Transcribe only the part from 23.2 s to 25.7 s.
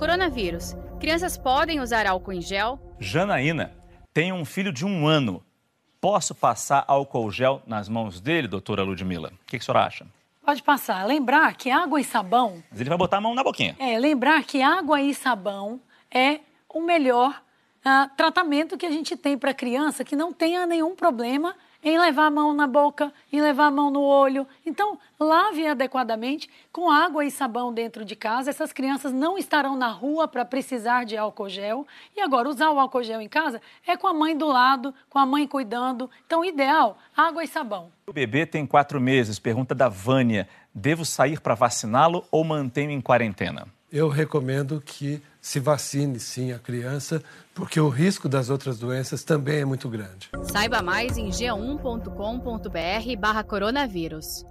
em levar a mão no olho. Então, lave